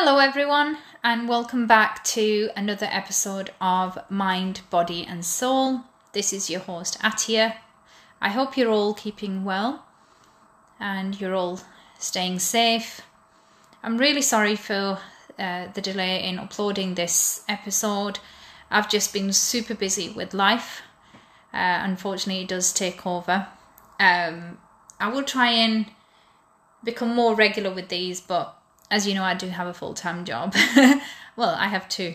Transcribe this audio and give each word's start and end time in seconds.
Hello, 0.00 0.18
everyone, 0.18 0.78
and 1.02 1.28
welcome 1.28 1.66
back 1.66 2.04
to 2.04 2.50
another 2.54 2.86
episode 2.88 3.50
of 3.60 3.98
Mind, 4.08 4.60
Body, 4.70 5.04
and 5.04 5.24
Soul. 5.24 5.80
This 6.12 6.32
is 6.32 6.48
your 6.48 6.60
host, 6.60 6.96
Atia. 7.00 7.56
I 8.22 8.28
hope 8.28 8.56
you're 8.56 8.70
all 8.70 8.94
keeping 8.94 9.42
well 9.42 9.84
and 10.78 11.20
you're 11.20 11.34
all 11.34 11.58
staying 11.98 12.38
safe. 12.38 13.00
I'm 13.82 13.98
really 13.98 14.22
sorry 14.22 14.54
for 14.54 15.00
uh, 15.36 15.66
the 15.74 15.82
delay 15.82 16.22
in 16.22 16.38
uploading 16.38 16.94
this 16.94 17.42
episode. 17.48 18.20
I've 18.70 18.88
just 18.88 19.12
been 19.12 19.32
super 19.32 19.74
busy 19.74 20.10
with 20.10 20.32
life. 20.32 20.82
Uh, 21.52 21.82
unfortunately, 21.82 22.42
it 22.42 22.48
does 22.48 22.72
take 22.72 23.04
over. 23.04 23.48
Um, 23.98 24.58
I 25.00 25.08
will 25.08 25.24
try 25.24 25.50
and 25.50 25.86
become 26.84 27.16
more 27.16 27.34
regular 27.34 27.74
with 27.74 27.88
these, 27.88 28.20
but 28.20 28.57
as 28.90 29.06
you 29.06 29.14
know, 29.14 29.22
I 29.22 29.34
do 29.34 29.48
have 29.48 29.66
a 29.66 29.74
full 29.74 29.94
time 29.94 30.24
job. 30.24 30.54
well, 31.36 31.54
I 31.54 31.68
have 31.68 31.88
two 31.88 32.14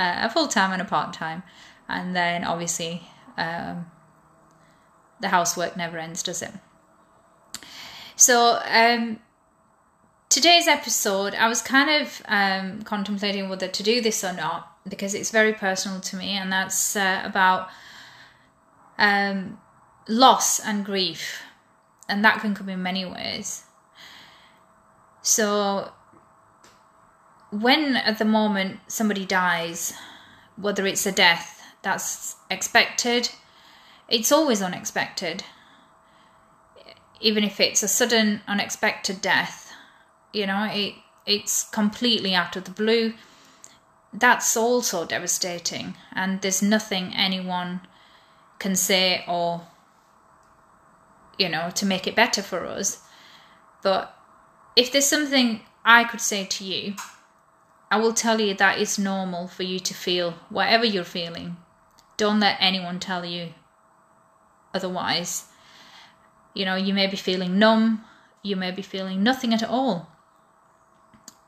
uh, 0.00 0.26
a 0.26 0.30
full 0.30 0.48
time 0.48 0.72
and 0.72 0.80
a 0.80 0.84
part 0.84 1.12
time. 1.12 1.42
And 1.88 2.16
then 2.16 2.44
obviously, 2.44 3.02
um, 3.36 3.90
the 5.20 5.28
housework 5.28 5.76
never 5.76 5.98
ends, 5.98 6.22
does 6.22 6.40
it? 6.40 6.52
So, 8.16 8.60
um, 8.64 9.18
today's 10.30 10.68
episode, 10.68 11.34
I 11.34 11.48
was 11.48 11.60
kind 11.60 12.02
of 12.02 12.22
um, 12.26 12.82
contemplating 12.82 13.48
whether 13.48 13.68
to 13.68 13.82
do 13.82 14.00
this 14.00 14.24
or 14.24 14.32
not 14.32 14.74
because 14.88 15.14
it's 15.14 15.30
very 15.30 15.52
personal 15.52 16.00
to 16.00 16.16
me, 16.16 16.30
and 16.30 16.50
that's 16.50 16.96
uh, 16.96 17.22
about 17.24 17.68
um, 18.96 19.58
loss 20.08 20.60
and 20.60 20.84
grief. 20.84 21.42
And 22.08 22.24
that 22.24 22.40
can 22.40 22.54
come 22.54 22.68
in 22.68 22.82
many 22.82 23.04
ways. 23.04 23.64
So, 25.22 25.92
when 27.50 27.96
at 27.96 28.18
the 28.18 28.24
moment 28.24 28.80
somebody 28.86 29.26
dies, 29.26 29.92
whether 30.56 30.86
it's 30.86 31.06
a 31.06 31.12
death 31.12 31.62
that's 31.82 32.36
expected, 32.50 33.30
it's 34.08 34.32
always 34.32 34.62
unexpected. 34.62 35.44
Even 37.20 37.44
if 37.44 37.60
it's 37.60 37.82
a 37.82 37.88
sudden, 37.88 38.40
unexpected 38.46 39.20
death, 39.20 39.72
you 40.32 40.46
know, 40.46 40.68
it 40.72 40.94
it's 41.26 41.64
completely 41.64 42.34
out 42.34 42.56
of 42.56 42.64
the 42.64 42.70
blue. 42.70 43.14
That's 44.12 44.56
also 44.56 45.04
devastating, 45.04 45.96
and 46.12 46.40
there's 46.40 46.62
nothing 46.62 47.12
anyone 47.14 47.82
can 48.58 48.74
say 48.74 49.24
or 49.28 49.66
you 51.38 51.48
know 51.48 51.70
to 51.74 51.86
make 51.86 52.06
it 52.06 52.16
better 52.16 52.42
for 52.42 52.66
us. 52.66 53.02
But 53.82 54.16
if 54.76 54.92
there's 54.92 55.06
something 55.06 55.60
I 55.84 56.04
could 56.04 56.20
say 56.20 56.44
to 56.44 56.64
you 56.64 56.94
I 57.90 57.98
will 57.98 58.12
tell 58.12 58.40
you 58.40 58.54
that 58.54 58.78
it's 58.78 58.98
normal 58.98 59.48
for 59.48 59.64
you 59.64 59.80
to 59.80 59.94
feel 59.94 60.34
whatever 60.48 60.84
you're 60.84 61.04
feeling. 61.04 61.56
Don't 62.16 62.38
let 62.38 62.56
anyone 62.60 63.00
tell 63.00 63.24
you 63.24 63.54
otherwise. 64.72 65.46
You 66.54 66.64
know, 66.64 66.76
you 66.76 66.94
may 66.94 67.08
be 67.08 67.16
feeling 67.16 67.58
numb, 67.58 68.04
you 68.42 68.54
may 68.54 68.70
be 68.70 68.82
feeling 68.82 69.22
nothing 69.22 69.52
at 69.52 69.62
all. 69.62 70.08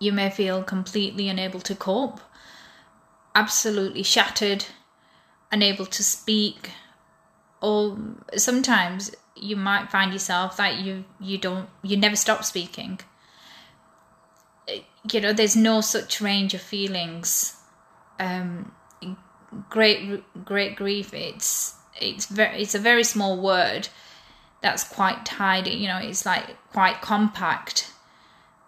You 0.00 0.12
may 0.12 0.30
feel 0.30 0.64
completely 0.64 1.28
unable 1.28 1.60
to 1.60 1.76
cope, 1.76 2.20
absolutely 3.34 4.02
shattered, 4.02 4.66
unable 5.52 5.86
to 5.86 6.02
speak, 6.02 6.70
or 7.60 7.96
sometimes 8.36 9.14
you 9.36 9.54
might 9.54 9.92
find 9.92 10.12
yourself 10.12 10.56
that 10.56 10.78
you 10.78 11.04
you 11.20 11.38
don't 11.38 11.68
you 11.82 11.96
never 11.96 12.16
stop 12.16 12.44
speaking 12.44 12.98
you 15.10 15.20
know, 15.20 15.32
there's 15.32 15.56
no 15.56 15.80
such 15.80 16.20
range 16.20 16.54
of 16.54 16.60
feelings. 16.60 17.56
Um, 18.18 18.72
great, 19.68 20.22
great 20.44 20.76
grief. 20.76 21.12
It's 21.12 21.74
it's 22.00 22.26
very 22.26 22.62
it's 22.62 22.74
a 22.74 22.78
very 22.78 23.04
small 23.04 23.40
word 23.40 23.88
that's 24.60 24.84
quite 24.84 25.24
tidy. 25.26 25.70
You 25.70 25.88
know, 25.88 25.98
it's 25.98 26.24
like 26.24 26.56
quite 26.72 27.00
compact, 27.00 27.92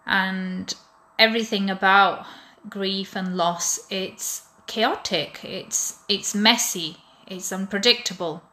and 0.05 0.73
everything 1.17 1.69
about 1.69 2.25
grief 2.69 3.15
and 3.15 3.37
loss. 3.37 3.79
It's 3.89 4.43
chaotic. 4.67 5.43
It's 5.43 5.99
it's 6.09 6.35
messy. 6.35 6.97
It's 7.27 7.51
unpredictable. 7.51 8.43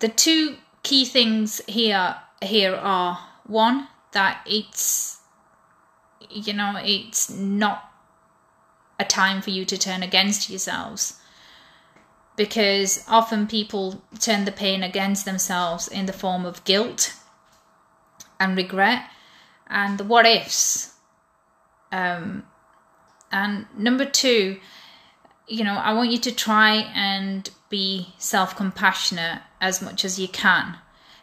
The 0.00 0.08
two 0.08 0.56
key 0.82 1.04
things 1.04 1.60
here 1.66 2.16
here 2.42 2.74
are 2.74 3.18
one 3.44 3.88
that 4.12 4.40
it's 4.46 5.20
you 6.30 6.52
know, 6.52 6.80
it's 6.82 7.30
not 7.30 7.92
a 8.98 9.04
time 9.04 9.42
for 9.42 9.50
you 9.50 9.64
to 9.64 9.78
turn 9.78 10.02
against 10.02 10.50
yourselves. 10.50 11.20
Because 12.36 13.04
often 13.08 13.46
people 13.46 14.02
turn 14.18 14.44
the 14.44 14.52
pain 14.52 14.82
against 14.82 15.24
themselves 15.24 15.88
in 15.88 16.06
the 16.06 16.12
form 16.12 16.44
of 16.44 16.64
guilt 16.64 17.14
and 18.38 18.56
regret 18.56 19.08
and 19.66 19.98
the 19.98 20.04
what 20.04 20.26
ifs. 20.26 20.92
Um, 21.90 22.44
and 23.32 23.66
number 23.76 24.04
two, 24.04 24.58
you 25.48 25.64
know, 25.64 25.76
I 25.76 25.94
want 25.94 26.10
you 26.10 26.18
to 26.18 26.32
try 26.32 26.74
and 26.94 27.48
be 27.70 28.14
self 28.18 28.54
compassionate 28.54 29.40
as 29.60 29.80
much 29.80 30.04
as 30.04 30.18
you 30.18 30.28
can 30.28 30.76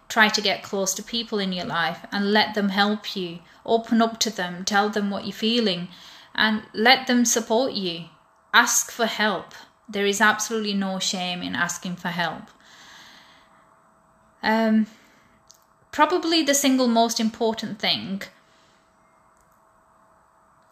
try 0.10 0.30
to 0.30 0.42
get 0.42 0.64
close 0.64 0.94
to 0.94 1.04
people 1.04 1.40
in 1.40 1.52
your 1.52 1.66
life 1.66 2.06
and 2.12 2.32
let 2.32 2.54
them 2.54 2.70
help 2.70 3.16
you. 3.16 3.40
Open 3.66 4.02
up 4.02 4.20
to 4.20 4.30
them, 4.30 4.66
tell 4.66 4.90
them 4.90 5.10
what 5.10 5.26
you're 5.26 5.34
feeling, 5.34 5.88
and 6.36 6.64
let 6.74 7.08
them 7.08 7.26
support 7.26 7.74
you. 7.74 8.06
Ask 8.54 8.92
for 8.92 9.06
help. 9.06 9.54
There 9.88 10.06
is 10.06 10.22
absolutely 10.22 10.74
no 10.74 11.00
shame 11.00 11.42
in 11.42 11.56
asking 11.56 11.96
for 11.96 12.10
help. 12.10 12.44
Um, 14.42 14.88
probably 15.92 16.44
the 16.44 16.54
single 16.54 16.88
most 16.88 17.20
important 17.20 17.80
thing 17.80 18.24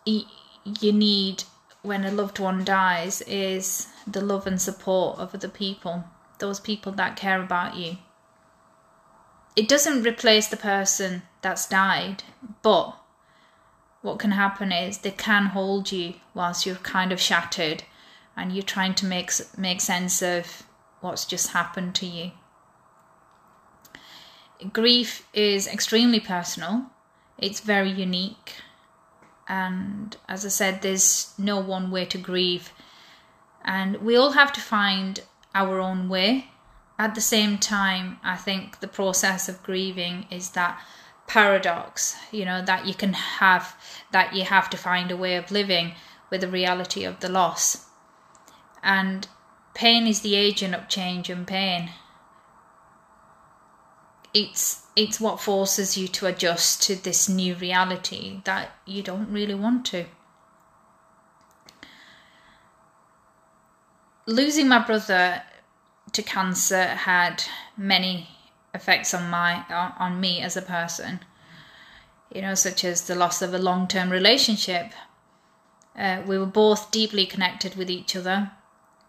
you 0.05 0.91
need 0.91 1.43
when 1.81 2.03
a 2.03 2.11
loved 2.11 2.39
one 2.39 2.63
dies 2.63 3.21
is 3.21 3.87
the 4.05 4.21
love 4.21 4.45
and 4.45 4.61
support 4.61 5.19
of 5.19 5.33
other 5.33 5.47
people, 5.47 6.03
those 6.39 6.59
people 6.59 6.91
that 6.91 7.15
care 7.15 7.41
about 7.41 7.75
you 7.75 7.97
it 9.55 9.67
doesn't 9.67 10.03
replace 10.03 10.47
the 10.47 10.57
person 10.57 11.23
that's 11.41 11.67
died, 11.67 12.23
but 12.61 12.97
what 14.01 14.19
can 14.19 14.31
happen 14.31 14.71
is 14.71 14.99
they 14.99 15.11
can 15.11 15.47
hold 15.47 15.91
you 15.91 16.15
whilst 16.33 16.65
you're 16.65 16.75
kind 16.77 17.11
of 17.11 17.19
shattered 17.19 17.83
and 18.35 18.53
you're 18.53 18.63
trying 18.63 18.95
to 18.95 19.05
make 19.05 19.31
make 19.57 19.81
sense 19.81 20.21
of 20.21 20.63
what's 21.01 21.25
just 21.25 21.49
happened 21.49 21.93
to 21.95 22.05
you. 22.05 22.31
Grief 24.71 25.27
is 25.33 25.67
extremely 25.67 26.19
personal. 26.19 26.85
It's 27.37 27.59
very 27.59 27.89
unique. 27.89 28.53
And 29.47 30.15
as 30.29 30.45
I 30.45 30.49
said, 30.49 30.81
there's 30.81 31.33
no 31.37 31.59
one 31.59 31.91
way 31.91 32.05
to 32.05 32.17
grieve. 32.17 32.71
And 33.65 33.97
we 33.97 34.15
all 34.15 34.31
have 34.31 34.53
to 34.53 34.61
find 34.61 35.21
our 35.53 35.79
own 35.79 36.07
way 36.09 36.51
at 37.01 37.15
the 37.15 37.21
same 37.21 37.57
time, 37.57 38.19
I 38.23 38.35
think 38.37 38.79
the 38.79 38.87
process 38.87 39.49
of 39.49 39.63
grieving 39.63 40.27
is 40.29 40.51
that 40.51 40.79
paradox, 41.25 42.15
you 42.31 42.45
know, 42.45 42.61
that 42.63 42.85
you 42.85 42.93
can 42.93 43.13
have, 43.13 43.75
that 44.11 44.35
you 44.35 44.43
have 44.43 44.69
to 44.69 44.77
find 44.77 45.09
a 45.09 45.17
way 45.17 45.35
of 45.35 45.49
living 45.49 45.93
with 46.29 46.41
the 46.41 46.47
reality 46.47 47.03
of 47.03 47.19
the 47.19 47.27
loss. 47.27 47.87
And 48.83 49.27
pain 49.73 50.05
is 50.05 50.21
the 50.21 50.35
agent 50.35 50.75
of 50.75 50.89
change 50.89 51.27
and 51.27 51.47
pain. 51.47 51.89
It's 54.31 54.83
it's 54.95 55.19
what 55.19 55.41
forces 55.41 55.97
you 55.97 56.07
to 56.07 56.27
adjust 56.27 56.83
to 56.83 56.95
this 56.95 57.27
new 57.27 57.55
reality 57.55 58.41
that 58.43 58.75
you 58.85 59.01
don't 59.01 59.31
really 59.31 59.55
want 59.55 59.87
to. 59.87 60.05
Losing 64.27 64.67
my 64.67 64.85
brother 64.85 65.41
to 66.11 66.21
cancer 66.21 66.83
had 66.83 67.43
many 67.77 68.29
effects 68.73 69.13
on 69.13 69.29
my 69.29 69.65
on 69.99 70.19
me 70.19 70.41
as 70.41 70.55
a 70.55 70.61
person 70.61 71.19
you 72.33 72.41
know 72.41 72.55
such 72.55 72.83
as 72.83 73.01
the 73.01 73.15
loss 73.15 73.41
of 73.41 73.53
a 73.53 73.59
long-term 73.59 74.09
relationship. 74.09 74.93
Uh, 75.97 76.21
we 76.25 76.37
were 76.37 76.45
both 76.45 76.91
deeply 76.91 77.25
connected 77.25 77.75
with 77.75 77.89
each 77.89 78.15
other. 78.15 78.51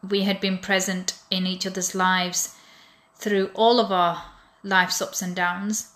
We 0.09 0.23
had 0.23 0.41
been 0.41 0.59
present 0.59 1.15
in 1.31 1.47
each 1.47 1.65
other's 1.65 1.95
lives 1.95 2.57
through 3.15 3.51
all 3.55 3.79
of 3.79 3.93
our 3.93 4.25
life's 4.65 5.01
ups 5.01 5.23
and 5.23 5.37
downs. 5.37 5.91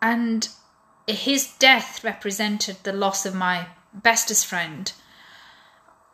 And 0.00 0.48
his 1.08 1.52
death 1.58 2.04
represented 2.04 2.76
the 2.84 2.92
loss 2.92 3.26
of 3.26 3.34
my 3.34 3.66
bestest 3.92 4.46
friend 4.46 4.92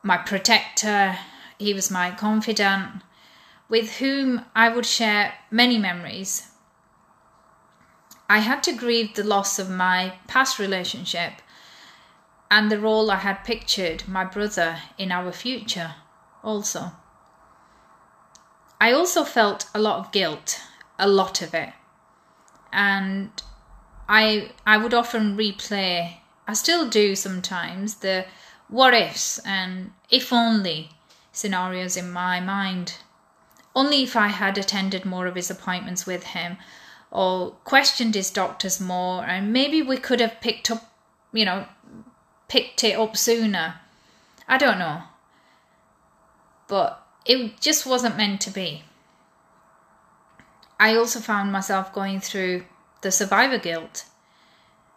my 0.02 0.16
protector 0.16 1.18
he 1.58 1.74
was 1.74 1.90
my 1.90 2.10
confidant, 2.10 3.02
with 3.68 3.96
whom 3.96 4.44
I 4.54 4.68
would 4.68 4.86
share 4.86 5.34
many 5.50 5.78
memories. 5.78 6.50
I 8.28 8.38
had 8.38 8.62
to 8.64 8.72
grieve 8.72 9.14
the 9.14 9.24
loss 9.24 9.58
of 9.58 9.70
my 9.70 10.18
past 10.26 10.58
relationship 10.58 11.34
and 12.50 12.70
the 12.70 12.80
role 12.80 13.10
I 13.10 13.16
had 13.16 13.44
pictured 13.44 14.06
my 14.08 14.24
brother 14.24 14.78
in 14.98 15.10
our 15.10 15.32
future, 15.32 15.94
also. 16.42 16.92
I 18.80 18.92
also 18.92 19.24
felt 19.24 19.66
a 19.74 19.80
lot 19.80 19.98
of 19.98 20.12
guilt, 20.12 20.60
a 20.98 21.08
lot 21.08 21.42
of 21.42 21.54
it. 21.54 21.72
And 22.72 23.30
I 24.08 24.52
I 24.66 24.76
would 24.76 24.94
often 24.94 25.36
replay, 25.36 26.18
I 26.46 26.54
still 26.54 26.88
do 26.88 27.16
sometimes, 27.16 27.96
the 27.96 28.26
what 28.68 28.94
ifs 28.94 29.38
and 29.38 29.92
if 30.10 30.32
only 30.32 30.90
scenarios 31.36 31.96
in 31.96 32.10
my 32.10 32.40
mind. 32.40 32.94
Only 33.74 34.02
if 34.02 34.16
I 34.16 34.28
had 34.28 34.56
attended 34.56 35.04
more 35.04 35.26
of 35.26 35.34
his 35.34 35.50
appointments 35.50 36.06
with 36.06 36.24
him 36.24 36.56
or 37.10 37.50
questioned 37.64 38.14
his 38.14 38.30
doctors 38.30 38.80
more 38.80 39.24
and 39.24 39.52
maybe 39.52 39.82
we 39.82 39.98
could 39.98 40.20
have 40.20 40.40
picked 40.40 40.70
up, 40.70 40.90
you 41.32 41.44
know, 41.44 41.66
picked 42.48 42.82
it 42.82 42.98
up 42.98 43.16
sooner. 43.16 43.74
I 44.48 44.56
don't 44.56 44.78
know. 44.78 45.02
But 46.68 47.06
it 47.26 47.60
just 47.60 47.84
wasn't 47.84 48.16
meant 48.16 48.40
to 48.42 48.50
be. 48.50 48.84
I 50.80 50.96
also 50.96 51.20
found 51.20 51.52
myself 51.52 51.92
going 51.92 52.20
through 52.20 52.64
the 53.02 53.10
survivor 53.10 53.58
guilt. 53.58 54.06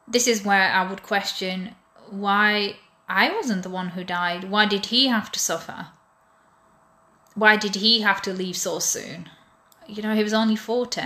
This 0.07 0.27
is 0.27 0.45
where 0.45 0.71
I 0.71 0.89
would 0.89 1.03
question 1.03 1.75
why 2.09 2.77
I 3.09 3.29
wasn't 3.29 3.63
the 3.63 3.69
one 3.69 3.89
who 3.89 4.03
died. 4.03 4.45
Why 4.45 4.65
did 4.65 4.87
he 4.87 5.07
have 5.07 5.31
to 5.33 5.39
suffer? 5.39 5.87
Why 7.39 7.55
did 7.55 7.75
he 7.75 8.01
have 8.01 8.21
to 8.23 8.33
leave 8.33 8.57
so 8.57 8.79
soon? 8.79 9.29
You 9.87 10.01
know, 10.01 10.13
he 10.13 10.23
was 10.23 10.33
only 10.33 10.57
40. 10.57 11.03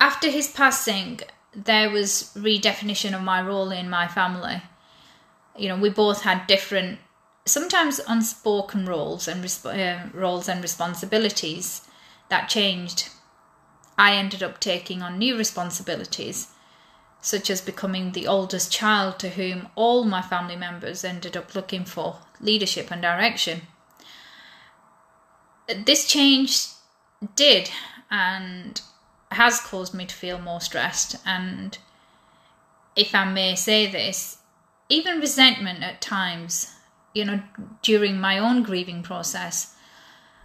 After 0.00 0.30
his 0.30 0.48
passing, 0.48 1.20
there 1.54 1.90
was 1.90 2.30
redefinition 2.34 3.14
of 3.14 3.20
my 3.20 3.42
role 3.42 3.70
in 3.70 3.90
my 3.90 4.08
family. 4.08 4.62
You 5.54 5.68
know, 5.68 5.76
we 5.76 5.90
both 5.90 6.22
had 6.22 6.46
different, 6.46 6.98
sometimes 7.44 8.00
unspoken 8.08 8.86
roles 8.86 9.28
and 9.28 9.44
uh, 9.66 10.08
roles 10.14 10.48
and 10.48 10.62
responsibilities 10.62 11.82
that 12.30 12.48
changed. 12.48 13.10
I 13.98 14.14
ended 14.14 14.42
up 14.42 14.60
taking 14.60 15.02
on 15.02 15.18
new 15.18 15.36
responsibilities, 15.36 16.48
such 17.20 17.50
as 17.50 17.60
becoming 17.60 18.12
the 18.12 18.26
oldest 18.26 18.72
child 18.72 19.18
to 19.18 19.28
whom 19.28 19.68
all 19.74 20.04
my 20.04 20.22
family 20.22 20.56
members 20.56 21.04
ended 21.04 21.36
up 21.36 21.54
looking 21.54 21.84
for 21.84 22.20
leadership 22.40 22.90
and 22.90 23.02
direction. 23.02 23.60
This 25.66 26.06
change 26.06 26.66
did 27.36 27.70
and 28.10 28.80
has 29.30 29.60
caused 29.60 29.94
me 29.94 30.06
to 30.06 30.14
feel 30.14 30.38
more 30.38 30.60
stressed, 30.60 31.16
and 31.26 31.78
if 32.94 33.14
I 33.14 33.24
may 33.24 33.56
say 33.56 33.90
this, 33.90 34.38
even 34.88 35.20
resentment 35.20 35.82
at 35.82 36.00
times, 36.00 36.74
you 37.14 37.24
know, 37.24 37.42
during 37.82 38.20
my 38.20 38.38
own 38.38 38.62
grieving 38.62 39.02
process. 39.02 39.74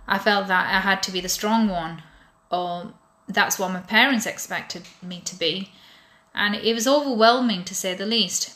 I 0.08 0.18
felt 0.18 0.48
that 0.48 0.74
I 0.74 0.80
had 0.80 1.04
to 1.04 1.12
be 1.12 1.22
the 1.22 1.30
strong 1.30 1.68
one, 1.68 2.02
or 2.50 2.94
that's 3.28 3.60
what 3.60 3.72
my 3.72 3.82
parents 3.82 4.26
expected 4.26 4.88
me 5.04 5.22
to 5.26 5.36
be. 5.36 5.72
And 6.34 6.56
it 6.56 6.74
was 6.74 6.88
overwhelming 6.88 7.64
to 7.66 7.76
say 7.76 7.94
the 7.94 8.06
least. 8.06 8.56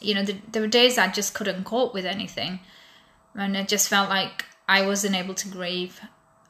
You 0.00 0.14
know, 0.14 0.24
there 0.24 0.62
were 0.62 0.68
days 0.68 0.98
I 0.98 1.08
just 1.08 1.34
couldn't 1.34 1.64
cope 1.64 1.94
with 1.94 2.04
anything. 2.04 2.60
And 3.34 3.56
it 3.56 3.68
just 3.68 3.88
felt 3.88 4.08
like 4.08 4.44
I 4.68 4.86
wasn't 4.86 5.16
able 5.16 5.34
to 5.34 5.48
grieve, 5.48 6.00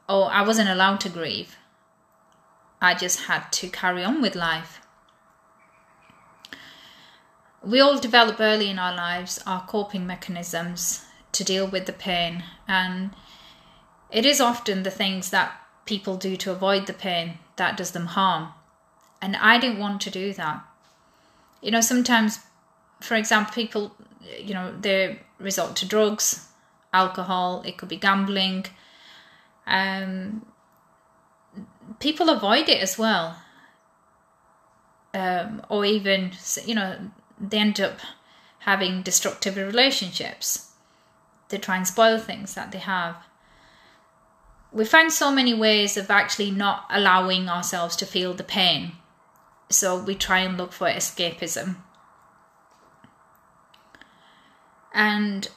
or 0.09 0.31
I 0.31 0.43
wasn't 0.43 0.69
allowed 0.69 1.01
to 1.03 1.09
grieve. 1.09 1.57
I 2.81 2.95
just 2.95 3.21
had 3.27 3.53
to 3.53 3.69
carry 3.69 4.03
on 4.03 4.21
with 4.21 4.35
life. 4.35 4.81
We 7.63 7.81
all 7.81 7.99
develop 7.99 8.41
early 8.41 8.71
in 8.71 8.79
our 8.79 8.95
lives 8.95 9.41
our 9.47 9.65
coping 9.67 10.07
mechanisms 10.07 11.05
to 11.33 11.45
deal 11.45 11.67
with 11.67 11.87
the 11.87 11.93
pain, 11.93 12.43
and 12.67 13.11
it 14.11 14.27
is 14.27 14.41
often 14.41 14.83
the 14.83 14.91
things 14.91 15.31
that 15.31 15.61
people 15.85 16.17
do 16.17 16.37
to 16.37 16.51
avoid 16.51 16.87
the 16.87 16.93
pain 16.93 17.39
that 17.57 17.77
does 17.77 17.93
them 17.93 18.07
harm. 18.07 18.49
And 19.23 19.37
I 19.37 19.59
didn't 19.59 19.79
want 19.79 20.01
to 20.03 20.11
do 20.11 20.33
that. 20.35 20.65
You 21.61 21.71
know, 21.71 21.81
sometimes, 21.81 22.41
for 23.01 23.15
example, 23.15 23.55
people, 23.55 23.97
you 24.41 24.55
know, 24.55 24.75
they 24.81 25.21
resort 25.39 25.77
to 25.77 25.87
drugs, 25.87 26.48
alcohol, 26.93 27.63
it 27.67 27.77
could 27.77 27.89
be 27.89 27.97
gambling. 27.97 28.67
Um, 29.67 30.47
people 32.01 32.29
avoid 32.29 32.69
it 32.69 32.83
as 32.83 32.99
well. 32.99 33.39
Um, 35.15 35.63
or 35.69 35.85
even, 35.85 36.33
you 36.65 36.75
know, 36.75 36.99
they 37.41 37.59
end 37.59 37.81
up 37.81 37.99
having 38.61 39.03
destructive 39.03 39.57
relationships. 39.57 40.73
They 41.49 41.59
try 41.59 41.77
and 41.77 41.87
spoil 41.87 42.19
things 42.19 42.55
that 42.55 42.73
they 42.73 42.79
have. 42.79 43.17
We 44.71 44.85
find 44.85 45.11
so 45.11 45.31
many 45.31 45.55
ways 45.55 45.97
of 45.97 46.11
actually 46.11 46.51
not 46.51 46.85
allowing 46.91 47.49
ourselves 47.49 47.97
to 47.97 48.07
feel 48.07 48.35
the 48.35 48.45
pain. 48.45 48.93
So 49.71 49.99
we 49.99 50.15
try 50.15 50.41
and 50.41 50.59
look 50.59 50.73
for 50.73 50.87
escapism. 50.89 51.77
And 54.93 55.49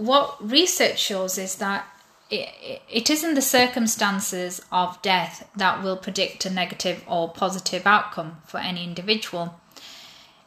what 0.00 0.36
research 0.40 0.98
shows 0.98 1.36
is 1.36 1.56
that 1.56 1.86
it, 2.30 2.48
it 2.88 3.10
isn't 3.10 3.34
the 3.34 3.42
circumstances 3.42 4.62
of 4.72 5.00
death 5.02 5.48
that 5.56 5.82
will 5.82 5.96
predict 5.96 6.46
a 6.46 6.50
negative 6.50 7.04
or 7.06 7.28
positive 7.28 7.86
outcome 7.86 8.38
for 8.46 8.58
any 8.58 8.82
individual. 8.82 9.60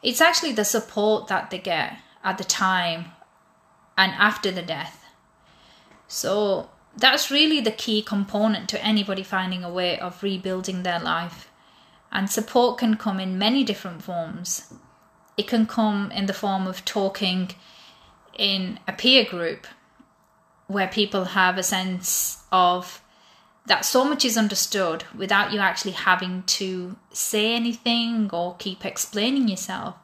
It's 0.02 0.20
actually 0.20 0.52
the 0.52 0.64
support 0.64 1.28
that 1.28 1.50
they 1.50 1.58
get 1.58 1.98
at 2.24 2.36
the 2.36 2.44
time 2.44 3.12
and 3.96 4.12
after 4.18 4.50
the 4.50 4.62
death. 4.62 5.04
So 6.08 6.70
that's 6.96 7.30
really 7.30 7.60
the 7.60 7.70
key 7.70 8.02
component 8.02 8.68
to 8.70 8.84
anybody 8.84 9.22
finding 9.22 9.62
a 9.62 9.72
way 9.72 9.98
of 10.00 10.22
rebuilding 10.22 10.82
their 10.82 11.00
life. 11.00 11.48
And 12.10 12.28
support 12.28 12.78
can 12.78 12.96
come 12.96 13.20
in 13.20 13.38
many 13.38 13.62
different 13.62 14.02
forms. 14.02 14.74
It 15.36 15.46
can 15.46 15.66
come 15.66 16.10
in 16.10 16.26
the 16.26 16.32
form 16.32 16.66
of 16.66 16.84
talking 16.84 17.50
in 18.38 18.78
a 18.88 18.92
peer 18.92 19.24
group 19.24 19.66
where 20.66 20.88
people 20.88 21.24
have 21.24 21.58
a 21.58 21.62
sense 21.62 22.42
of 22.50 23.02
that 23.66 23.84
so 23.84 24.04
much 24.04 24.24
is 24.24 24.36
understood 24.36 25.04
without 25.16 25.52
you 25.52 25.58
actually 25.58 25.92
having 25.92 26.42
to 26.42 26.96
say 27.12 27.54
anything 27.54 28.30
or 28.32 28.56
keep 28.58 28.84
explaining 28.84 29.48
yourself. 29.48 29.94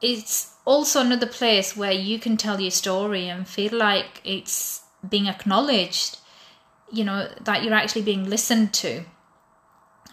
It's 0.00 0.54
also 0.64 1.00
another 1.00 1.26
place 1.26 1.76
where 1.76 1.92
you 1.92 2.18
can 2.18 2.36
tell 2.36 2.60
your 2.60 2.70
story 2.70 3.28
and 3.28 3.48
feel 3.48 3.76
like 3.76 4.20
it's 4.24 4.82
being 5.08 5.26
acknowledged, 5.26 6.18
you 6.92 7.04
know, 7.04 7.28
that 7.40 7.64
you're 7.64 7.74
actually 7.74 8.02
being 8.02 8.28
listened 8.28 8.72
to. 8.74 9.04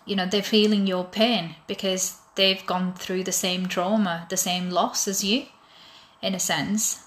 You 0.05 0.15
know, 0.15 0.25
they're 0.25 0.41
feeling 0.41 0.87
your 0.87 1.03
pain 1.03 1.55
because 1.67 2.17
they've 2.35 2.65
gone 2.65 2.93
through 2.93 3.23
the 3.23 3.31
same 3.31 3.67
trauma, 3.67 4.25
the 4.29 4.37
same 4.37 4.69
loss 4.71 5.07
as 5.07 5.23
you, 5.23 5.45
in 6.21 6.35
a 6.35 6.39
sense 6.39 7.03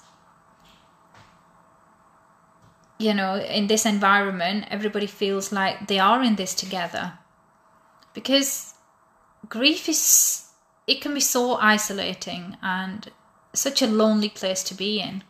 you 2.97 3.13
know, 3.13 3.35
in 3.35 3.67
this 3.67 3.85
environment, 3.85 4.65
everybody 4.69 5.07
feels 5.07 5.51
like 5.51 5.87
they 5.87 5.99
are 5.99 6.23
in 6.23 6.35
this 6.35 6.53
together. 6.53 7.13
Because 8.13 8.73
grief 9.49 9.89
is, 9.89 10.45
it 10.87 11.01
can 11.01 11.13
be 11.13 11.19
so 11.19 11.55
isolating 11.55 12.57
and 12.61 13.11
such 13.53 13.81
a 13.81 13.87
lonely 13.87 14.29
place 14.29 14.63
to 14.63 14.73
be 14.73 15.01
in. 15.01 15.23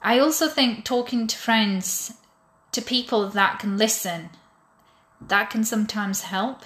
I 0.00 0.18
also 0.18 0.48
think 0.48 0.84
talking 0.84 1.26
to 1.26 1.36
friends, 1.36 2.14
to 2.72 2.80
people 2.80 3.28
that 3.30 3.58
can 3.58 3.76
listen, 3.76 4.30
that 5.20 5.50
can 5.50 5.64
sometimes 5.64 6.22
help. 6.22 6.62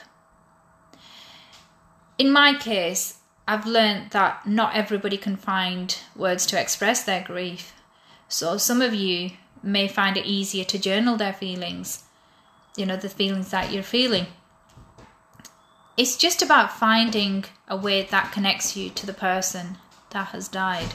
In 2.18 2.30
my 2.30 2.54
case, 2.54 3.18
I've 3.46 3.66
learned 3.66 4.10
that 4.12 4.46
not 4.46 4.74
everybody 4.74 5.16
can 5.16 5.36
find 5.36 5.96
words 6.14 6.46
to 6.46 6.60
express 6.60 7.02
their 7.02 7.22
grief. 7.22 7.74
So 8.28 8.56
some 8.56 8.80
of 8.80 8.94
you 8.94 9.32
may 9.62 9.88
find 9.88 10.16
it 10.16 10.26
easier 10.26 10.64
to 10.64 10.78
journal 10.78 11.16
their 11.16 11.32
feelings, 11.32 12.04
you 12.76 12.86
know, 12.86 12.96
the 12.96 13.08
feelings 13.08 13.50
that 13.50 13.72
you're 13.72 13.82
feeling. 13.82 14.26
It's 15.96 16.16
just 16.16 16.40
about 16.40 16.72
finding 16.72 17.44
a 17.68 17.76
way 17.76 18.02
that 18.02 18.32
connects 18.32 18.76
you 18.76 18.90
to 18.90 19.06
the 19.06 19.12
person 19.12 19.76
that 20.10 20.28
has 20.28 20.48
died. 20.48 20.94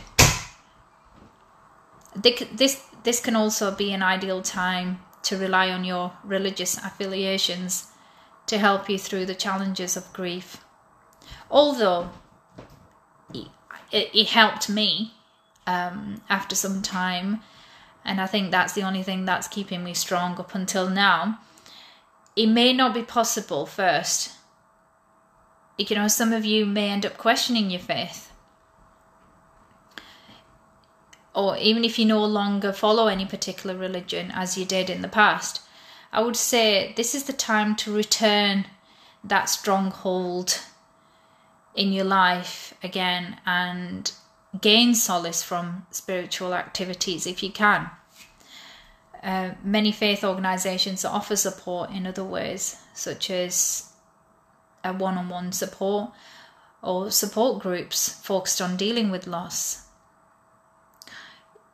This 2.16 2.84
this 3.04 3.20
can 3.20 3.36
also 3.36 3.72
be 3.72 3.94
an 3.94 4.02
ideal 4.02 4.42
time 4.42 5.00
to 5.24 5.38
rely 5.38 5.70
on 5.70 5.84
your 5.84 6.14
religious 6.24 6.78
affiliations 6.78 7.92
to 8.48 8.58
help 8.58 8.90
you 8.90 8.98
through 8.98 9.26
the 9.26 9.36
challenges 9.36 9.96
of 9.96 10.12
grief. 10.14 10.58
Although 11.52 12.10
it, 13.92 14.10
it 14.14 14.28
helped 14.28 14.70
me 14.70 15.14
um, 15.66 16.22
after 16.30 16.56
some 16.56 16.82
time. 16.82 17.42
And 18.06 18.22
I 18.22 18.28
think 18.28 18.52
that's 18.52 18.74
the 18.74 18.84
only 18.84 19.04
thing 19.04 19.26
that's 19.26 19.48
keeping 19.48 19.84
me 19.84 19.94
strong 19.94 20.40
up 20.40 20.56
until 20.56 20.90
now. 20.90 21.40
It 22.36 22.48
may 22.48 22.72
not 22.72 22.94
be 22.94 23.04
possible 23.04 23.66
first 23.66 24.38
you 25.78 25.96
know, 25.96 26.08
some 26.08 26.34
of 26.34 26.44
you 26.44 26.66
may 26.66 26.90
end 26.90 27.06
up 27.06 27.18
questioning 27.18 27.70
your 27.70 27.80
faith. 27.80 28.32
Or 31.36 31.56
even 31.58 31.86
if 31.86 32.00
you 32.00 32.06
no 32.06 32.26
longer 32.26 32.74
follow 32.74 33.08
any 33.08 33.26
particular 33.26 33.78
religion 33.78 34.32
as 34.34 34.58
you 34.58 34.66
did 34.66 34.90
in 34.90 35.04
the 35.04 35.08
past, 35.08 35.62
I 36.12 36.22
would 36.22 36.36
say 36.36 36.94
this 36.98 37.14
is 37.14 37.26
the 37.26 37.34
time 37.34 37.76
to 37.78 37.94
return 37.94 38.66
that 39.24 39.50
stronghold 39.50 40.62
in 41.78 41.94
your 41.94 42.04
life 42.04 42.74
again 42.84 43.38
and 43.46 44.12
gain 44.60 44.96
solace 44.96 45.44
from 45.44 45.86
spiritual 45.92 46.54
activities 46.54 47.26
if 47.26 47.42
you 47.44 47.52
can. 47.52 47.90
Uh, 49.24 49.52
many 49.64 49.92
faith 49.92 50.24
organizations 50.24 51.06
offer 51.06 51.36
support 51.36 51.92
in 51.92 52.08
other 52.08 52.24
ways, 52.24 52.78
such 52.94 53.30
as 53.30 53.92
a 54.84 54.92
one 54.92 55.18
on 55.18 55.30
one 55.30 55.52
support 55.52 56.12
or 56.82 57.12
support 57.12 57.62
groups 57.62 58.10
focused 58.10 58.62
on 58.62 58.78
dealing 58.78 59.12
with 59.12 59.28
loss. 59.28 59.86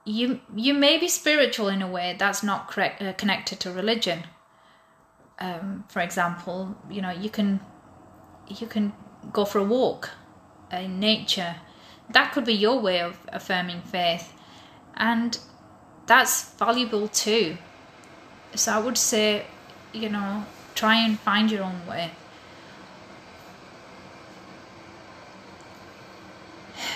You, 0.06 0.42
you 0.54 0.74
may 0.74 0.98
be 0.98 1.08
spiritual 1.08 1.70
in 1.70 1.82
a 1.82 1.90
way 1.90 2.16
that's 2.18 2.44
not 2.44 2.68
correct, 2.68 3.02
uh, 3.02 3.14
connected 3.14 3.60
to 3.62 3.72
religion. 3.72 4.24
Um, 5.40 5.86
for 5.88 6.02
example, 6.02 6.76
you 6.90 7.02
know 7.02 7.10
you 7.10 7.30
can 7.30 7.60
you 8.48 8.68
can 8.68 8.94
go 9.32 9.46
for 9.46 9.60
a 9.60 9.64
walk 9.64 10.12
in 10.72 11.00
nature. 11.00 11.56
That 12.10 12.34
could 12.34 12.46
be 12.46 12.54
your 12.54 12.80
way 12.80 13.00
of 13.02 13.18
affirming 13.30 13.82
faith, 13.82 14.34
and 14.96 15.38
that's 16.06 16.52
valuable 16.52 17.08
too. 17.08 17.58
So 18.56 18.74
I 18.74 18.80
would 18.80 18.98
say, 18.98 19.46
you 19.94 20.10
know, 20.10 20.46
try 20.76 20.98
and 20.98 21.20
find 21.20 21.50
your 21.50 21.64
own 21.64 21.86
way. 21.88 22.12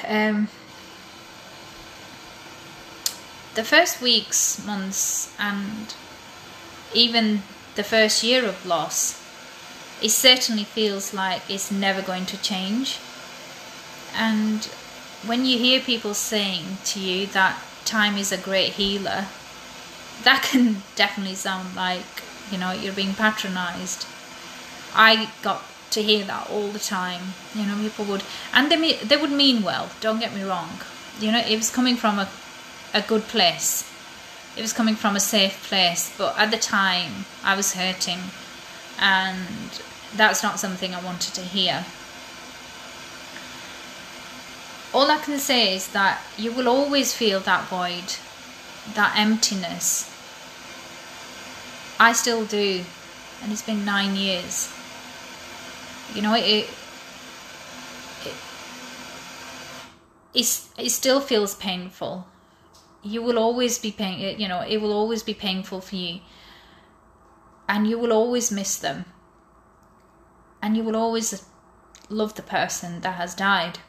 Um, 0.08 0.48
the 3.56 3.64
first 3.64 4.02
weeks, 4.02 4.64
months, 4.66 5.34
and 5.40 5.94
even 6.94 7.42
the 7.76 7.84
first 7.84 8.24
year 8.24 8.46
of 8.46 8.66
loss, 8.66 9.22
it 10.02 10.10
certainly 10.10 10.64
feels 10.64 11.14
like 11.14 11.42
it's 11.50 11.72
never 11.72 12.02
going 12.02 12.26
to 12.28 12.42
change. 12.42 13.00
And 14.16 14.66
when 15.26 15.46
you 15.46 15.58
hear 15.58 15.80
people 15.80 16.14
saying 16.14 16.78
to 16.86 17.00
you 17.00 17.28
that 17.28 17.62
time 17.86 18.18
is 18.18 18.32
a 18.32 18.38
great 18.38 18.74
healer, 18.74 19.28
that 20.24 20.44
can 20.44 20.84
definitely 20.96 21.36
sound 21.36 21.76
like, 21.76 22.24
you 22.52 22.58
know, 22.58 22.72
you're 22.72 22.94
being 22.94 23.14
patronized. 23.14 24.06
I 24.96 25.30
got 25.42 25.64
to 25.92 26.02
hear 26.02 26.26
that 26.26 26.50
all 26.50 26.70
the 26.70 26.80
time. 26.80 27.34
You 27.54 27.66
know, 27.66 27.78
people 27.78 28.06
would, 28.06 28.24
and 28.54 28.72
they 28.72 28.94
they 28.94 29.18
would 29.18 29.32
mean 29.32 29.64
well. 29.64 29.90
Don't 30.02 30.20
get 30.20 30.34
me 30.34 30.44
wrong. 30.44 30.70
You 31.20 31.32
know, 31.32 31.40
it 31.40 31.56
was 31.56 31.70
coming 31.70 31.96
from 31.96 32.20
a 32.20 32.30
a 32.94 33.02
good 33.02 33.24
place. 33.24 33.84
It 34.56 34.62
was 34.62 34.74
coming 34.74 34.96
from 34.96 35.16
a 35.16 35.20
safe 35.20 35.64
place. 35.70 36.14
But 36.18 36.38
at 36.38 36.52
the 36.52 36.58
time, 36.58 37.26
I 37.44 37.56
was 37.56 37.74
hurting, 37.74 38.20
and 39.00 39.82
that's 40.16 40.44
not 40.44 40.60
something 40.60 40.94
I 40.94 41.04
wanted 41.04 41.34
to 41.36 41.42
hear. 41.42 41.86
All 44.94 45.12
I 45.12 45.18
can 45.18 45.38
say 45.38 45.76
is 45.76 45.90
that 45.90 46.22
you 46.38 46.52
will 46.52 46.68
always 46.68 47.14
feel 47.14 47.40
that 47.42 47.68
void, 47.68 48.16
that 48.96 49.14
emptiness. 49.18 50.10
I 52.00 52.14
still 52.14 52.46
do, 52.46 52.84
and 53.44 53.52
it's 53.52 53.62
been 53.62 53.84
nine 53.84 54.16
years. 54.16 54.74
You 56.14 56.22
know, 56.22 56.36
it, 56.36 56.70
it, 58.26 58.34
it, 60.34 60.60
it 60.78 60.90
still 60.90 61.20
feels 61.20 61.54
painful. 61.56 62.28
You 63.04 63.22
will 63.22 63.38
always 63.38 63.78
be 63.78 63.92
pain. 63.92 64.40
You 64.40 64.48
know, 64.48 64.62
it 64.62 64.78
will 64.78 64.94
always 64.94 65.22
be 65.22 65.34
painful 65.34 65.82
for 65.82 65.96
you, 65.96 66.22
and 67.68 67.88
you 67.88 68.00
will 68.00 68.14
always 68.14 68.52
miss 68.52 68.78
them, 68.78 69.06
and 70.62 70.76
you 70.76 70.84
will 70.84 70.96
always 70.96 71.44
love 72.10 72.36
the 72.36 72.42
person 72.42 73.02
that 73.02 73.16
has 73.16 73.36
died. 73.36 73.80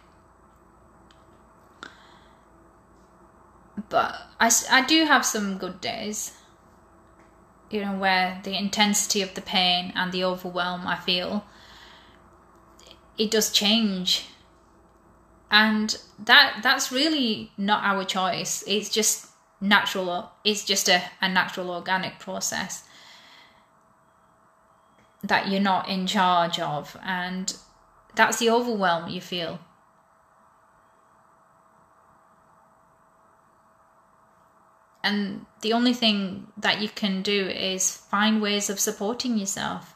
but 3.88 4.22
I, 4.40 4.50
I 4.70 4.84
do 4.84 5.04
have 5.04 5.24
some 5.24 5.58
good 5.58 5.80
days. 5.80 6.32
You 7.70 7.82
know 7.82 7.98
where 7.98 8.40
the 8.44 8.56
intensity 8.56 9.22
of 9.22 9.34
the 9.34 9.42
pain 9.42 9.92
and 9.94 10.10
the 10.10 10.24
overwhelm 10.24 10.86
i 10.86 10.96
feel 10.96 11.44
it 13.18 13.30
does 13.30 13.50
change. 13.50 14.26
And 15.50 15.98
that 16.18 16.60
that's 16.62 16.92
really 16.92 17.52
not 17.58 17.84
our 17.84 18.04
choice. 18.04 18.62
It's 18.66 18.88
just 18.88 19.26
natural 19.60 20.30
it's 20.44 20.64
just 20.64 20.88
a, 20.88 21.02
a 21.20 21.28
natural 21.28 21.70
organic 21.70 22.20
process 22.20 22.84
that 25.22 25.48
you're 25.48 25.60
not 25.60 25.88
in 25.88 26.06
charge 26.06 26.58
of 26.58 26.96
and 27.02 27.56
that's 28.14 28.38
the 28.38 28.50
overwhelm 28.50 29.08
you 29.08 29.20
feel. 29.20 29.60
And 35.02 35.46
the 35.60 35.72
only 35.72 35.94
thing 35.94 36.48
that 36.56 36.80
you 36.80 36.88
can 36.88 37.22
do 37.22 37.46
is 37.46 37.96
find 37.96 38.42
ways 38.42 38.68
of 38.68 38.80
supporting 38.80 39.38
yourself 39.38 39.94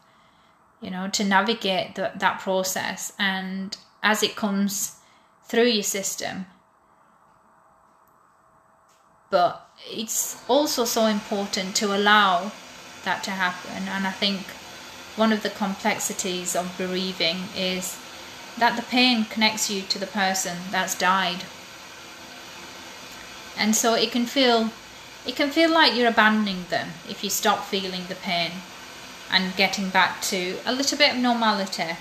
you 0.81 0.91
know 0.91 1.09
to 1.09 1.25
navigate 1.25 1.95
the, 1.95 2.13
that 2.17 2.41
process. 2.41 3.13
And 3.19 3.77
as 4.03 4.23
it 4.23 4.37
comes 4.37 4.97
through 5.45 5.69
your 5.69 5.83
system 5.83 6.47
but 9.31 9.67
it's 9.91 10.37
also 10.47 10.85
so 10.85 11.07
important 11.07 11.75
to 11.75 11.97
allow 11.97 12.53
that 13.05 13.25
to 13.25 13.31
happen. 13.31 13.89
And 13.89 14.07
i 14.07 14.11
think 14.11 14.43
one 15.17 15.33
of 15.33 15.43
the 15.43 15.51
complexities 15.51 16.57
of 16.57 16.77
bereaving 16.79 17.45
is 17.57 17.99
that 18.59 18.77
the 18.77 18.83
pain 18.83 19.25
connects 19.25 19.71
you 19.71 19.83
to 19.83 19.99
the 19.99 20.07
person 20.07 20.57
that's 20.71 20.97
died 20.99 21.45
and 23.57 23.77
so 23.77 23.95
it 23.95 24.11
can 24.11 24.27
feel 24.27 24.71
it 25.27 25.37
can 25.37 25.51
feel 25.51 25.71
like 25.71 25.95
you're 25.95 26.09
abandoning 26.09 26.65
them 26.69 26.89
if 27.09 27.23
you 27.23 27.31
stop 27.31 27.65
feeling 27.65 28.03
the 28.09 28.15
pain 28.17 28.51
and 29.31 29.57
getting 29.57 29.89
back 29.89 30.21
to 30.21 30.59
a 30.67 30.73
little 30.73 30.99
bit 30.99 31.15
of 31.15 31.19
normality. 31.19 31.97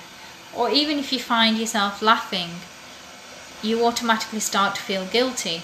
Or 0.56 0.72
even 0.72 0.98
if 0.98 1.14
you 1.14 1.20
find 1.20 1.58
yourself 1.58 2.02
laughing, 2.02 2.50
you 3.62 3.86
automatically 3.86 4.40
start 4.40 4.76
to 4.76 4.82
feel 4.82 5.06
guilty 5.06 5.62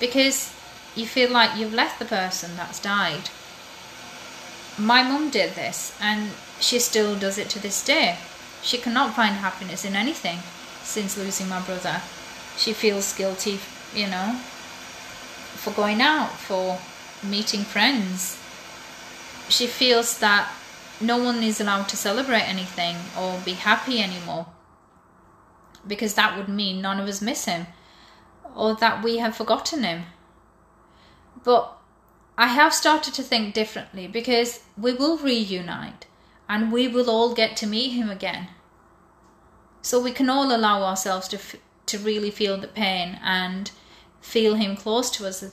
because 0.00 0.52
you 0.96 1.06
feel 1.06 1.30
like 1.30 1.58
you've 1.58 1.74
left 1.74 1.98
the 1.98 2.04
person 2.06 2.56
that's 2.56 2.80
died. 2.80 3.28
My 4.78 5.02
mum 5.02 5.30
did 5.30 5.54
this 5.54 5.96
and 6.00 6.30
she 6.60 6.78
still 6.78 7.18
does 7.18 7.36
it 7.36 7.48
to 7.50 7.58
this 7.58 7.84
day. 7.84 8.16
She 8.62 8.78
cannot 8.78 9.14
find 9.14 9.34
happiness 9.34 9.84
in 9.84 9.96
anything 9.96 10.38
since 10.82 11.18
losing 11.18 11.48
my 11.48 11.60
brother. 11.60 12.00
She 12.56 12.72
feels 12.72 13.16
guilty, 13.16 13.58
you 13.94 14.06
know, 14.06 14.34
for 15.54 15.72
going 15.72 16.00
out, 16.00 16.30
for 16.30 16.78
meeting 17.22 17.62
friends. 17.62 18.38
She 19.48 19.66
feels 19.66 20.18
that 20.18 20.52
no 21.00 21.16
one 21.22 21.42
is 21.42 21.60
allowed 21.60 21.88
to 21.88 21.96
celebrate 21.96 22.42
anything 22.42 22.96
or 23.18 23.40
be 23.44 23.52
happy 23.52 24.00
anymore 24.00 24.46
because 25.86 26.14
that 26.14 26.36
would 26.36 26.48
mean 26.48 26.82
none 26.82 27.00
of 27.00 27.08
us 27.08 27.22
miss 27.22 27.46
him 27.46 27.66
or 28.54 28.74
that 28.76 29.02
we 29.02 29.18
have 29.18 29.36
forgotten 29.36 29.82
him. 29.82 30.04
But 31.44 31.77
I 32.38 32.46
have 32.46 32.72
started 32.72 33.14
to 33.14 33.22
think 33.24 33.52
differently 33.52 34.06
because 34.06 34.60
we 34.76 34.94
will 34.94 35.18
reunite 35.18 36.06
and 36.48 36.72
we 36.72 36.86
will 36.86 37.10
all 37.10 37.34
get 37.34 37.56
to 37.58 37.66
meet 37.66 37.90
him 37.90 38.08
again. 38.08 38.48
So 39.82 40.00
we 40.00 40.12
can 40.12 40.30
all 40.30 40.54
allow 40.54 40.84
ourselves 40.84 41.26
to, 41.28 41.36
f- 41.36 41.56
to 41.86 41.98
really 41.98 42.30
feel 42.30 42.56
the 42.56 42.68
pain 42.68 43.18
and 43.24 43.72
feel 44.20 44.54
him 44.54 44.76
close 44.76 45.10
to 45.10 45.26
us 45.26 45.52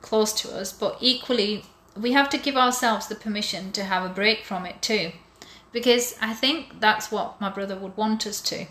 close 0.00 0.32
to 0.32 0.54
us 0.54 0.72
but 0.72 0.96
equally 1.00 1.64
we 1.94 2.12
have 2.12 2.30
to 2.30 2.38
give 2.38 2.56
ourselves 2.56 3.06
the 3.06 3.14
permission 3.14 3.70
to 3.72 3.84
have 3.84 4.02
a 4.02 4.14
break 4.14 4.44
from 4.44 4.64
it 4.64 4.80
too 4.80 5.12
because 5.72 6.16
i 6.22 6.32
think 6.32 6.80
that's 6.80 7.12
what 7.12 7.38
my 7.38 7.50
brother 7.50 7.76
would 7.76 7.94
want 7.96 8.26
us 8.26 8.40
to 8.40 8.66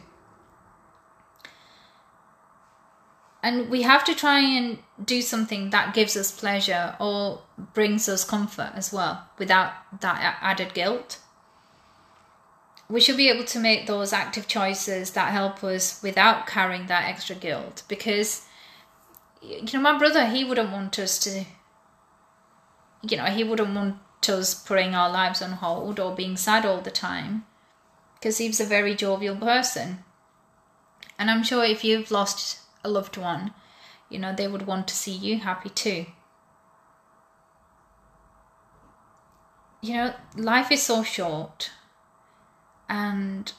and 3.44 3.70
we 3.70 3.82
have 3.82 4.04
to 4.06 4.16
try 4.16 4.40
and 4.40 4.80
do 5.04 5.22
something 5.22 5.70
that 5.70 5.94
gives 5.94 6.16
us 6.16 6.32
pleasure 6.32 6.96
or 7.00 7.42
brings 7.74 8.08
us 8.08 8.24
comfort 8.24 8.72
as 8.74 8.92
well 8.94 9.28
without 9.38 9.74
that 10.02 10.38
added 10.42 10.74
guilt 10.74 11.20
we 12.90 13.02
should 13.02 13.18
be 13.18 13.30
able 13.30 13.44
to 13.44 13.60
make 13.60 13.86
those 13.86 14.14
active 14.14 14.48
choices 14.48 15.12
that 15.12 15.32
help 15.32 15.64
us 15.64 16.02
without 16.04 16.48
carrying 16.48 16.88
that 16.88 17.06
extra 17.06 17.36
guilt 17.36 17.84
because 17.88 18.46
you 19.44 19.62
know, 19.74 19.82
my 19.82 19.98
brother, 19.98 20.28
he 20.28 20.44
wouldn't 20.44 20.72
want 20.72 20.98
us 21.00 21.20
to, 21.20 21.46
you 23.02 23.18
know, 23.18 23.26
he 23.26 23.44
wouldn't 23.44 23.76
want 23.76 23.98
us 24.30 24.54
putting 24.54 24.96
our 24.96 25.10
lives 25.10 25.42
on 25.42 25.52
hold 25.54 26.00
or 26.00 26.16
being 26.16 26.38
sad 26.38 26.66
all 26.66 26.82
the 26.82 26.92
time. 26.92 27.46
because 28.16 28.38
he 28.38 28.48
was 28.48 28.62
a 28.62 28.66
very 28.66 28.96
jovial 28.96 29.36
person. 29.36 30.04
And 31.20 31.30
I'm 31.30 31.44
sure 31.44 31.66
if 31.66 31.84
you've 31.84 32.10
lost 32.10 32.60
a 32.84 32.90
loved 32.90 33.18
one, 33.18 33.54
you 34.10 34.20
know, 34.20 34.34
they 34.34 34.48
would 34.48 34.68
want 34.68 34.88
to 34.88 34.96
see 34.96 35.12
you 35.12 35.40
happy 35.40 35.70
too. 35.70 36.06
You 39.82 39.94
know, 39.94 40.14
life 40.36 40.72
is 40.72 40.82
so 40.84 41.04
short 41.04 41.72
and 42.88 43.52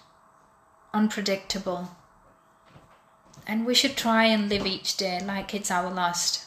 unpredictable. 0.92 1.90
And 3.46 3.66
we 3.66 3.74
should 3.74 3.96
try 3.96 4.24
and 4.24 4.48
live 4.48 4.64
each 4.66 4.96
day 4.96 5.20
like 5.22 5.54
it's 5.54 5.70
our 5.70 5.90
last. 5.90 6.46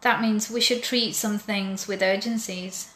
That 0.00 0.22
means 0.22 0.50
we 0.50 0.60
should 0.60 0.82
treat 0.82 1.14
some 1.14 1.38
things 1.38 1.86
with 1.86 2.02
urgencies. 2.02 2.94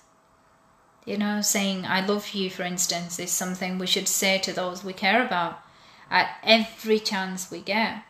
You 1.04 1.18
know, 1.18 1.40
saying 1.42 1.84
I 1.86 2.04
love 2.04 2.30
you, 2.30 2.50
for 2.50 2.62
instance, 2.62 3.18
is 3.18 3.30
something 3.30 3.78
we 3.78 3.86
should 3.86 4.08
say 4.08 4.38
to 4.38 4.52
those 4.52 4.84
we 4.84 4.92
care 4.92 5.24
about 5.24 5.60
at 6.10 6.36
every 6.42 6.98
chance 6.98 7.50
we 7.50 7.60
get. 7.60 8.02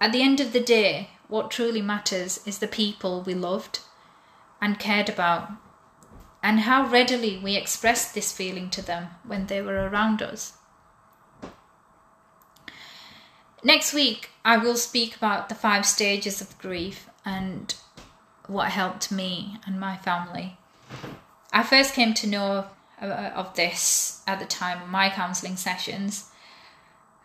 At 0.00 0.12
the 0.12 0.22
end 0.22 0.40
of 0.40 0.52
the 0.52 0.60
day, 0.60 1.10
what 1.28 1.50
truly 1.50 1.80
matters 1.80 2.40
is 2.46 2.58
the 2.58 2.66
people 2.66 3.22
we 3.22 3.34
loved 3.34 3.80
and 4.60 4.78
cared 4.78 5.08
about, 5.08 5.50
and 6.42 6.60
how 6.60 6.86
readily 6.86 7.38
we 7.38 7.56
expressed 7.56 8.14
this 8.14 8.32
feeling 8.32 8.68
to 8.70 8.82
them 8.82 9.08
when 9.24 9.46
they 9.46 9.62
were 9.62 9.88
around 9.88 10.22
us. 10.22 10.54
Next 13.64 13.94
week, 13.94 14.30
I 14.44 14.56
will 14.56 14.76
speak 14.76 15.16
about 15.16 15.48
the 15.48 15.54
five 15.54 15.86
stages 15.86 16.40
of 16.40 16.58
grief 16.58 17.08
and 17.24 17.74
what 18.48 18.70
helped 18.70 19.12
me 19.12 19.58
and 19.64 19.78
my 19.78 19.96
family. 19.96 20.58
I 21.52 21.62
first 21.62 21.94
came 21.94 22.12
to 22.14 22.26
know 22.26 22.66
uh, 23.00 23.30
of 23.34 23.54
this 23.54 24.22
at 24.26 24.40
the 24.40 24.46
time 24.46 24.82
of 24.82 24.88
my 24.88 25.10
counselling 25.10 25.56
sessions, 25.56 26.28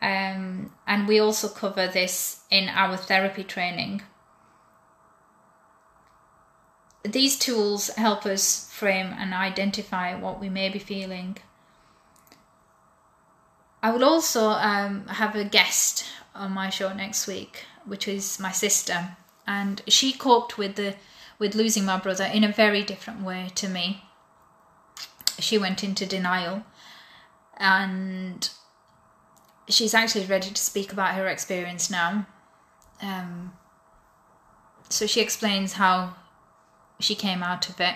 um, 0.02 0.72
and 0.86 1.08
we 1.08 1.20
also 1.20 1.48
cover 1.48 1.88
this 1.88 2.42
in 2.50 2.70
our 2.70 2.98
therapy 2.98 3.44
training. 3.44 4.02
These 7.04 7.40
tools 7.40 7.88
help 7.90 8.26
us 8.26 8.70
frame 8.72 9.14
and 9.18 9.34
identify 9.34 10.16
what 10.16 10.40
we 10.40 10.50
may 10.50 10.70
be 10.70 10.80
feeling. 10.80 11.38
I 13.82 13.92
will 13.92 14.04
also 14.04 14.50
um, 14.50 15.08
have 15.08 15.36
a 15.36 15.46
guest 15.46 16.06
on 16.36 16.52
my 16.52 16.70
show 16.70 16.94
next 16.94 17.28
week, 17.28 17.66
which 17.86 18.08
is 18.08 18.40
my 18.40 18.52
sister, 18.52 19.16
and 19.48 19.82
she 19.88 20.12
coped 20.12 20.58
with 20.58 20.76
the 20.76 20.96
with 21.40 21.54
losing 21.56 21.86
my 21.86 21.98
brother 21.98 22.26
in 22.26 22.44
a 22.44 22.52
very 22.52 22.84
different 22.84 23.22
way 23.22 23.52
to 23.56 23.70
me. 23.70 24.04
She 25.40 25.58
went 25.58 25.84
into 25.84 26.06
denial, 26.06 26.64
and 27.58 28.50
she's 29.70 29.94
actually 29.94 30.26
ready 30.26 30.50
to 30.50 30.62
speak 30.62 30.92
about 30.92 31.16
her 31.16 31.28
experience 31.28 31.90
now. 31.90 32.26
Um, 33.02 33.54
so 34.90 35.06
she 35.06 35.22
explains 35.22 35.74
how 35.74 36.16
she 37.00 37.16
came 37.16 37.44
out 37.44 37.70
of 37.70 37.80
it. 37.80 37.96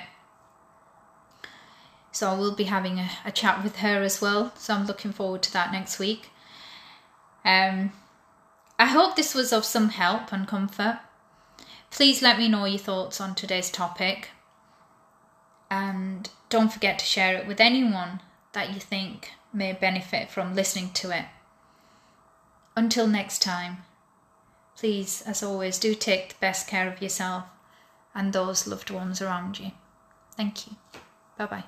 So 2.11 2.29
I 2.29 2.37
will 2.37 2.53
be 2.53 2.65
having 2.65 2.99
a, 2.99 3.09
a 3.25 3.31
chat 3.31 3.63
with 3.63 3.77
her 3.77 4.01
as 4.01 4.21
well. 4.21 4.51
So 4.57 4.73
I'm 4.73 4.85
looking 4.85 5.13
forward 5.13 5.41
to 5.43 5.53
that 5.53 5.71
next 5.71 5.97
week. 5.97 6.29
Um, 7.45 7.93
I 8.77 8.85
hope 8.85 9.15
this 9.15 9.33
was 9.33 9.53
of 9.53 9.63
some 9.63 9.89
help 9.89 10.33
and 10.33 10.47
comfort. 10.47 10.99
Please 11.89 12.21
let 12.21 12.37
me 12.37 12.49
know 12.49 12.65
your 12.65 12.79
thoughts 12.79 13.21
on 13.21 13.33
today's 13.35 13.71
topic. 13.71 14.29
And 15.69 16.29
don't 16.49 16.71
forget 16.71 16.99
to 16.99 17.05
share 17.05 17.35
it 17.37 17.47
with 17.47 17.61
anyone 17.61 18.21
that 18.51 18.73
you 18.73 18.79
think 18.79 19.31
may 19.53 19.71
benefit 19.71 20.29
from 20.29 20.53
listening 20.53 20.91
to 20.91 21.11
it. 21.17 21.25
Until 22.75 23.07
next 23.07 23.41
time, 23.41 23.77
please, 24.75 25.21
as 25.23 25.43
always, 25.43 25.79
do 25.79 25.93
take 25.93 26.29
the 26.29 26.35
best 26.39 26.67
care 26.67 26.91
of 26.91 27.01
yourself 27.01 27.45
and 28.15 28.33
those 28.33 28.67
loved 28.67 28.89
ones 28.89 29.21
around 29.21 29.59
you. 29.59 29.71
Thank 30.35 30.67
you. 30.67 30.77
Bye 31.37 31.45
bye. 31.45 31.63